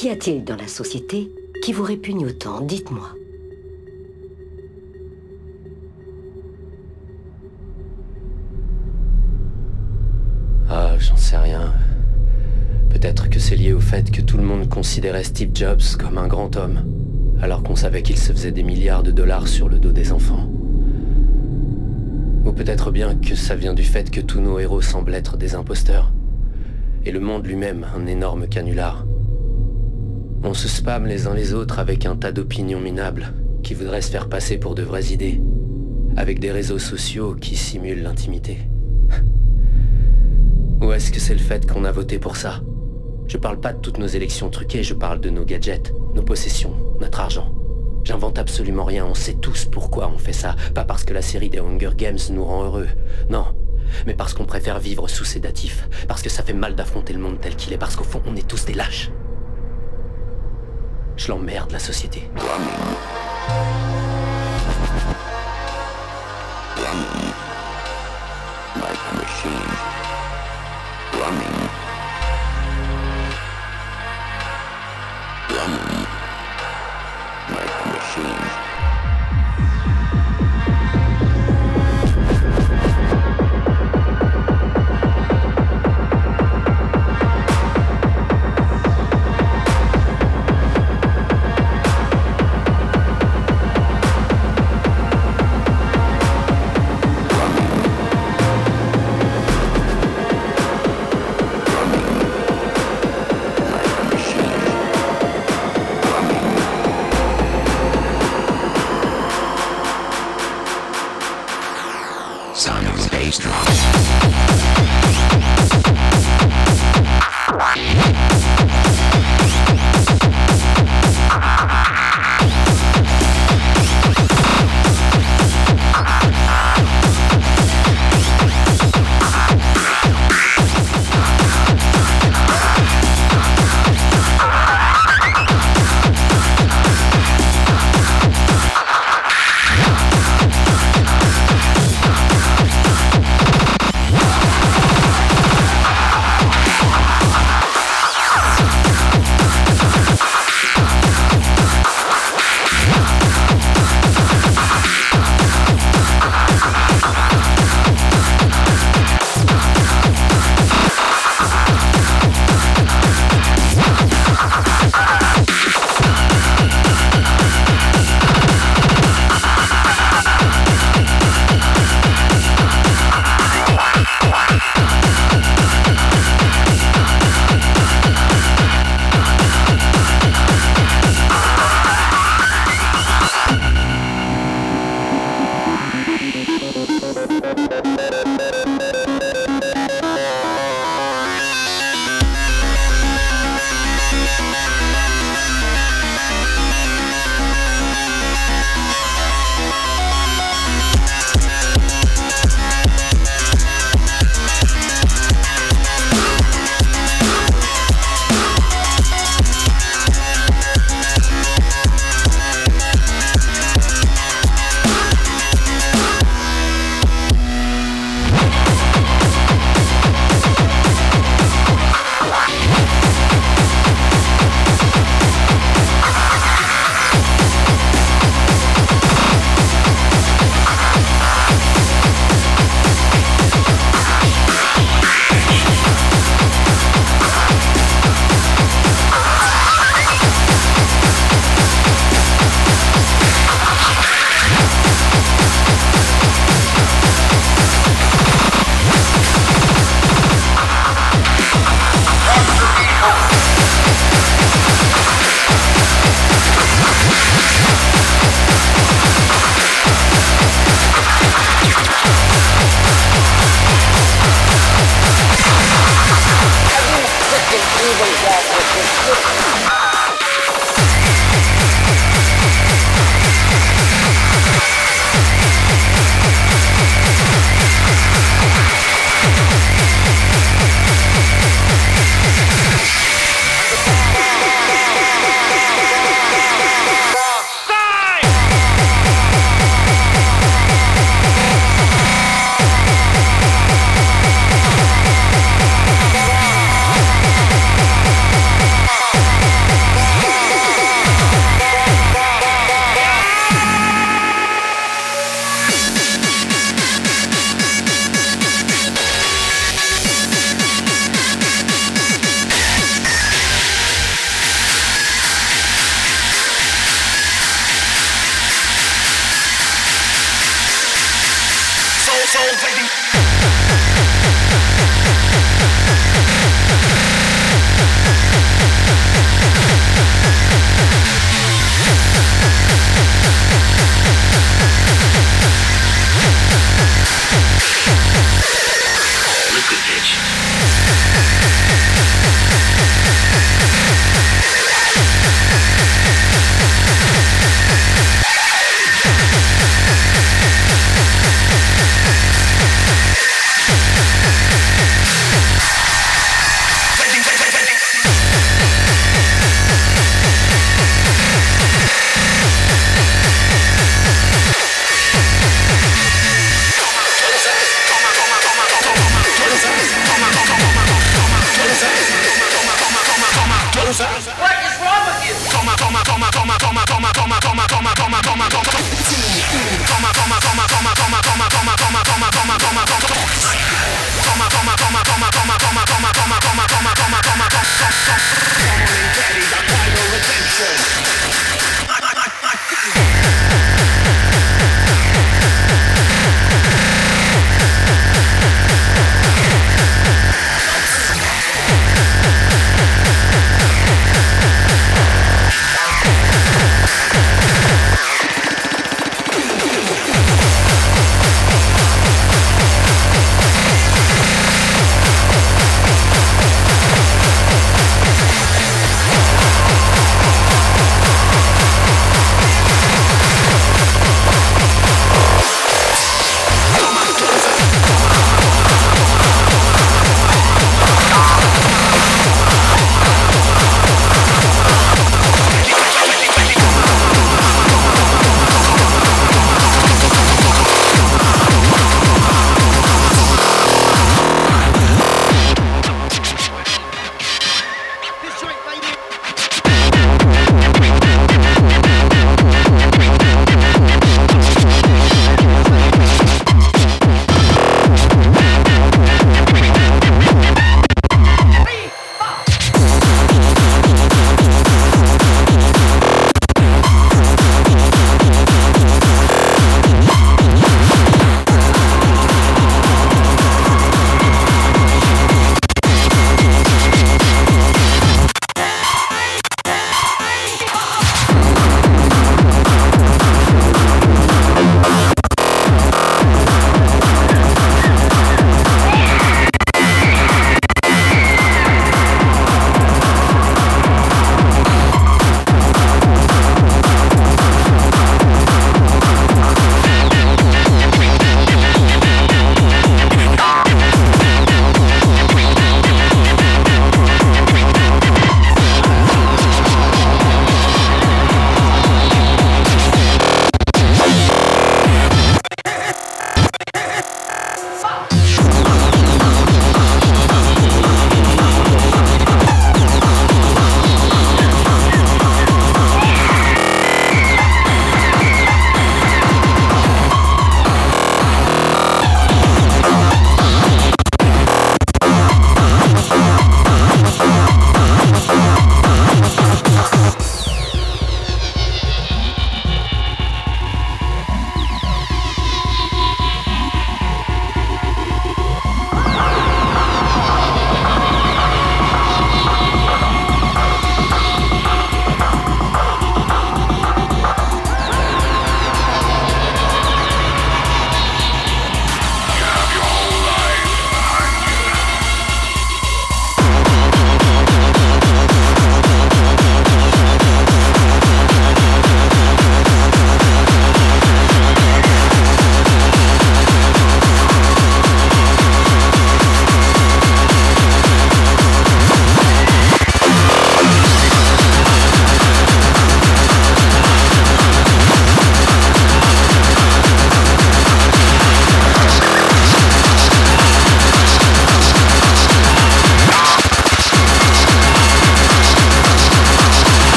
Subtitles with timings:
[0.00, 1.30] Qu'y a-t-il dans la société
[1.62, 2.62] qui vous répugne autant?
[2.62, 3.10] Dites-moi.
[10.70, 11.74] Ah, j'en sais rien.
[12.88, 16.28] Peut-être que c'est lié au fait que tout le monde considérait Steve Jobs comme un
[16.28, 16.82] grand homme,
[17.42, 20.48] alors qu'on savait qu'il se faisait des milliards de dollars sur le dos des enfants.
[22.46, 25.54] Ou peut-être bien que ça vient du fait que tous nos héros semblent être des
[25.54, 26.10] imposteurs.
[27.04, 29.04] Et le monde lui-même un énorme canular.
[30.42, 34.10] On se spamme les uns les autres avec un tas d'opinions minables qui voudraient se
[34.10, 35.38] faire passer pour de vraies idées,
[36.16, 38.58] avec des réseaux sociaux qui simulent l'intimité.
[40.80, 42.62] Ou est-ce que c'est le fait qu'on a voté pour ça?
[43.28, 46.74] Je parle pas de toutes nos élections truquées, je parle de nos gadgets, nos possessions,
[47.00, 47.54] notre argent.
[48.02, 50.56] J'invente absolument rien, on sait tous pourquoi on fait ça.
[50.74, 52.88] Pas parce que la série des Hunger Games nous rend heureux.
[53.28, 53.44] Non.
[54.06, 55.86] Mais parce qu'on préfère vivre sous sédatif.
[56.08, 57.78] Parce que ça fait mal d'affronter le monde tel qu'il est.
[57.78, 59.10] Parce qu'au fond, on est tous des lâches.
[61.20, 62.22] Je l'emmerde, la société.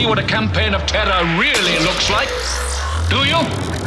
[0.00, 2.28] See what a campaign of terror really looks like?
[3.10, 3.79] Do you?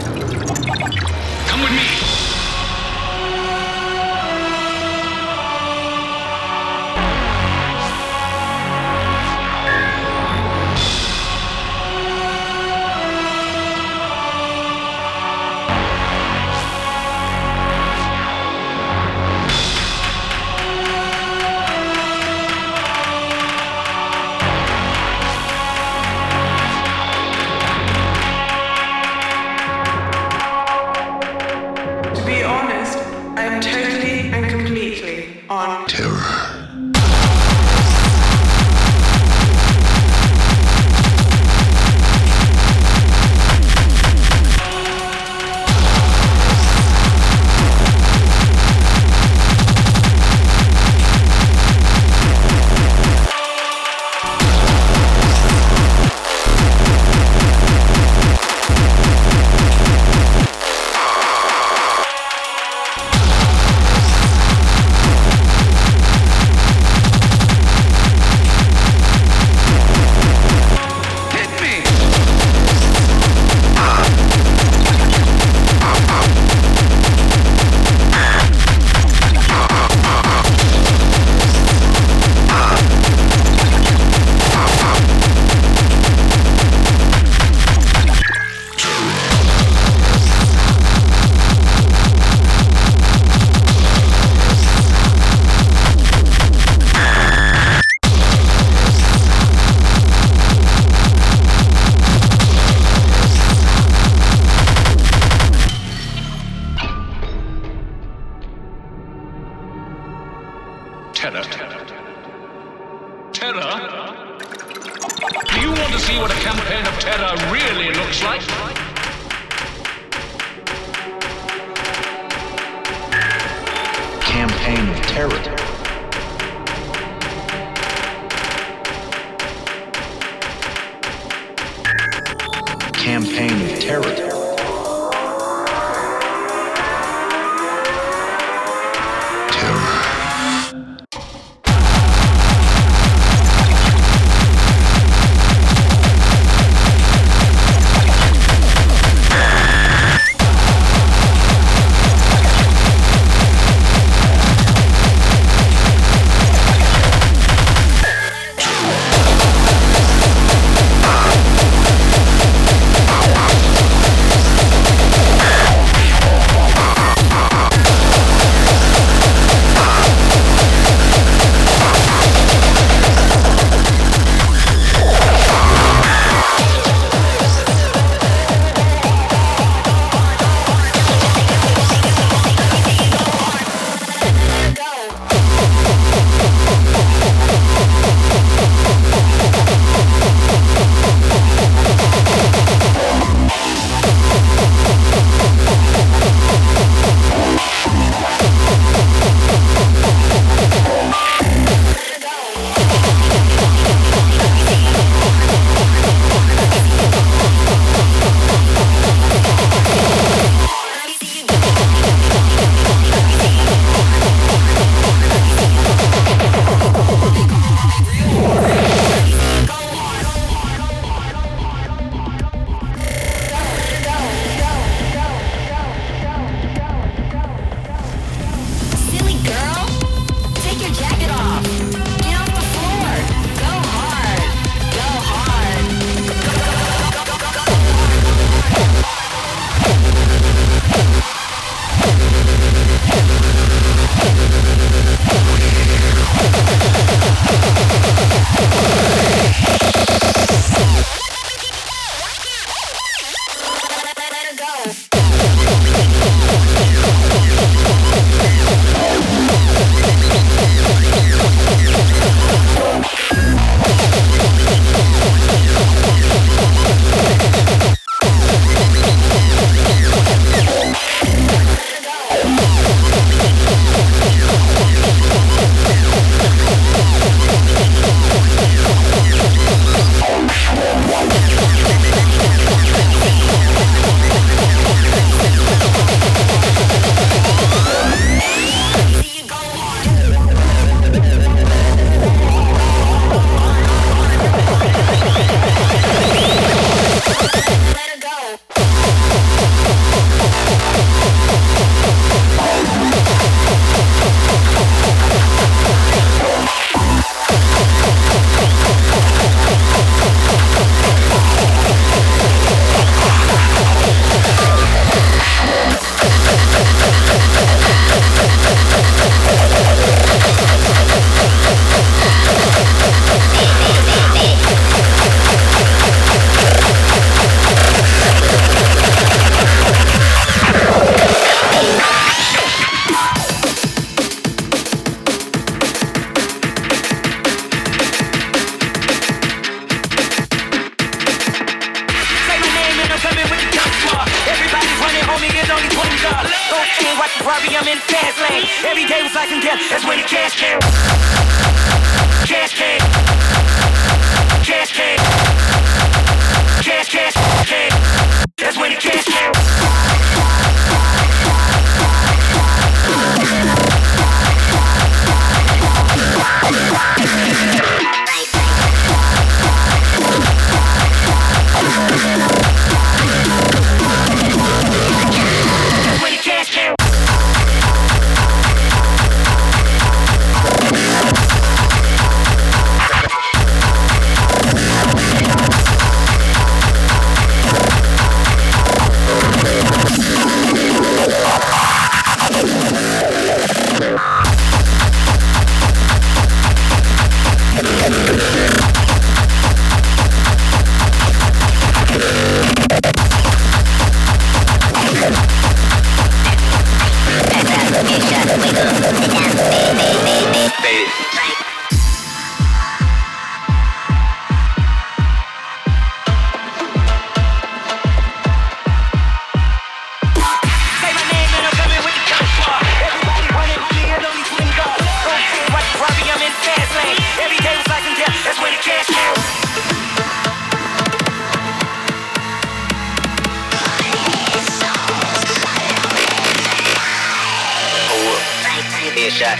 [439.43, 439.59] shut,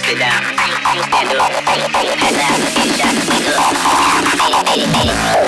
[0.00, 0.40] sit down,
[1.04, 3.52] stand up, head down, head shut, wiggle,
[4.66, 5.40] hey, hey, hey.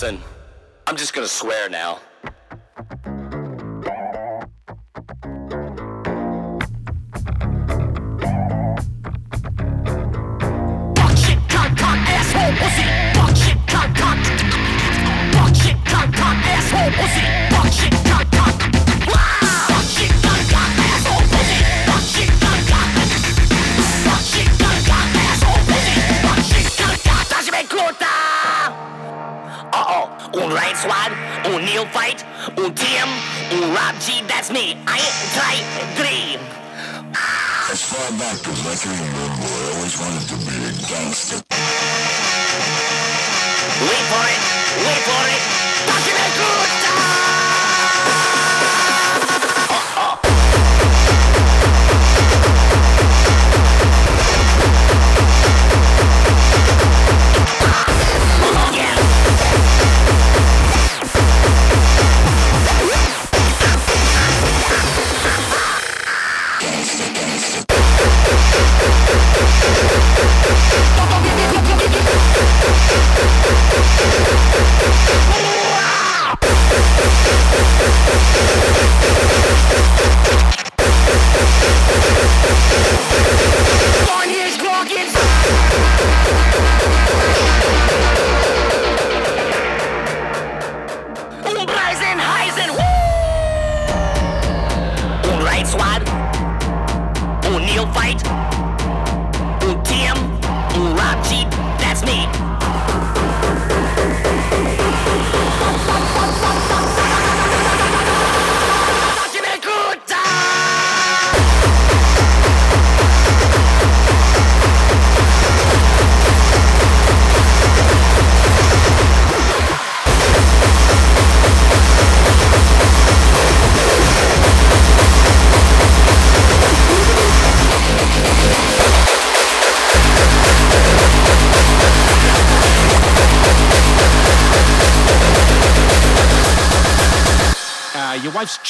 [0.00, 0.22] Listen,
[0.86, 1.98] I'm just gonna swear now.
[34.76, 35.00] I
[35.32, 35.56] try
[35.96, 36.40] dream.
[37.72, 41.40] As far back as I can remember, I always wanted to be a gangster.
[43.80, 44.42] Wait for it!
[44.84, 46.07] Wait for it!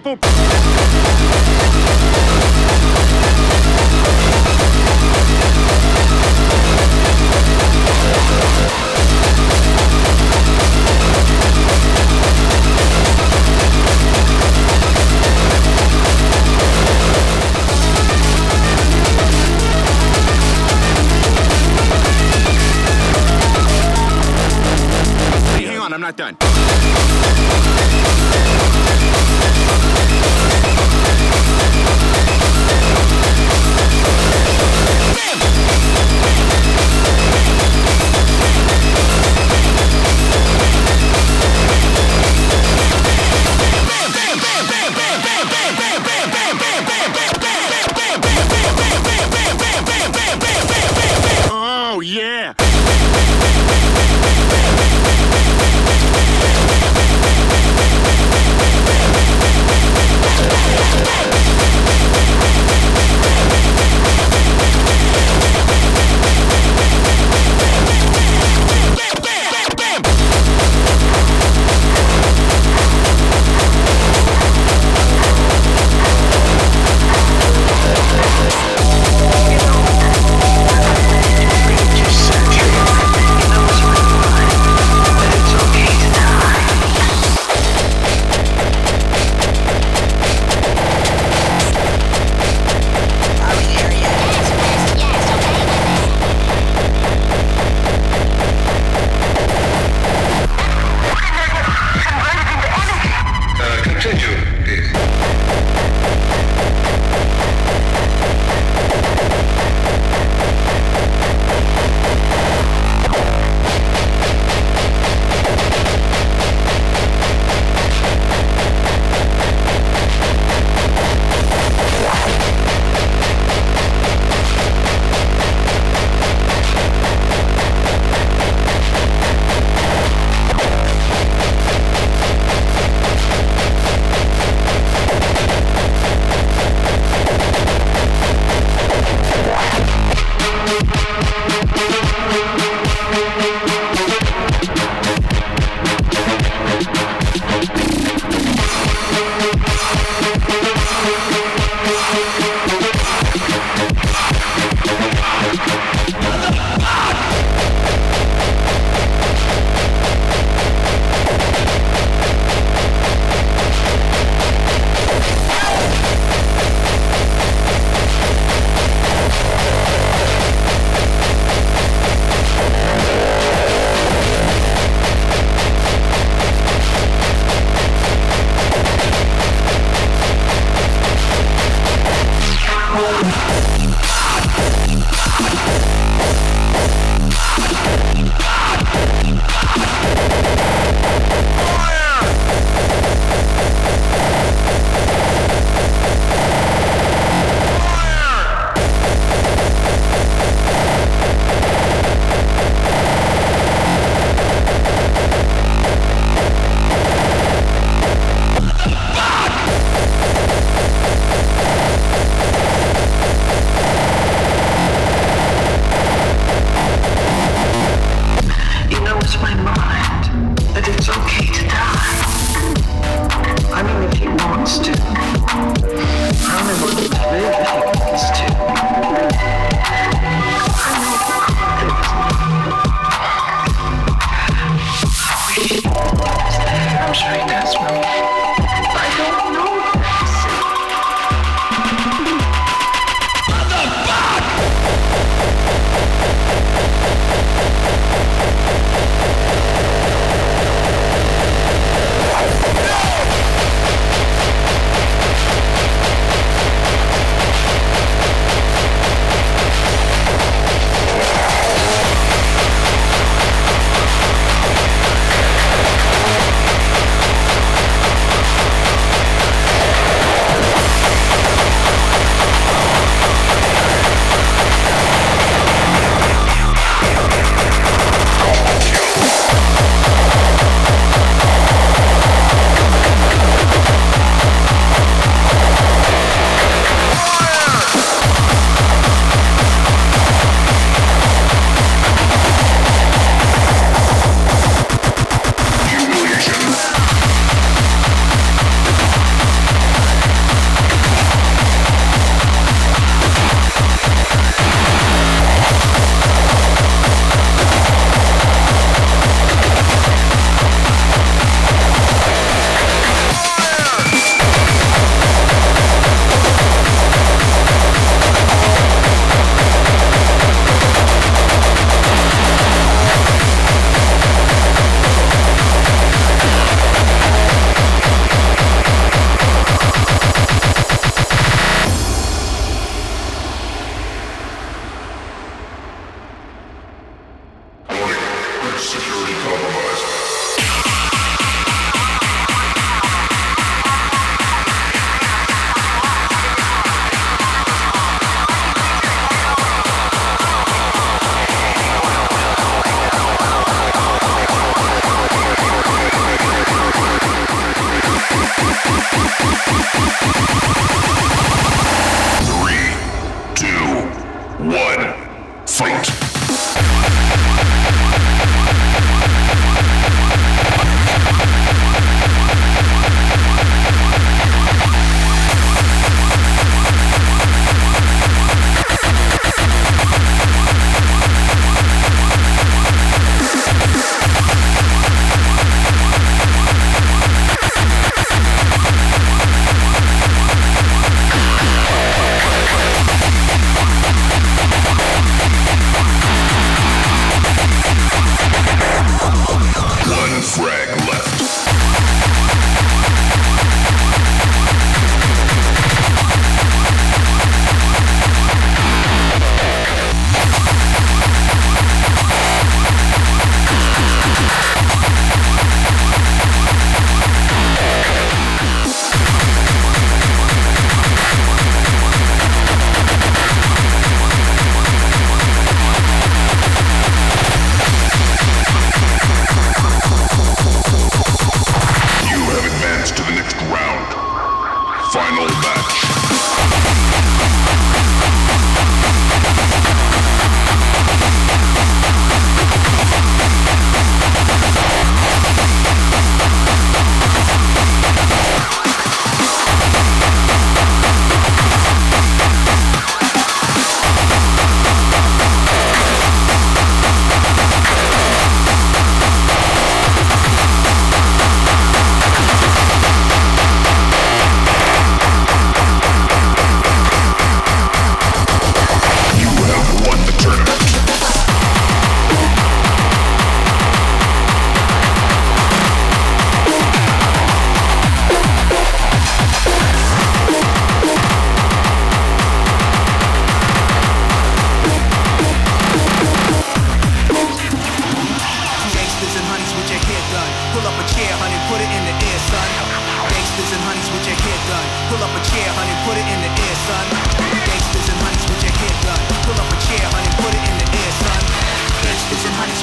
[0.00, 1.01] people.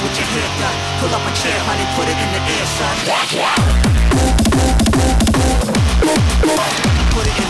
[0.00, 0.72] That's what you hear, now.
[1.00, 2.96] Pull up a chair, honey, put it in the air, son.
[7.12, 7.49] Put it in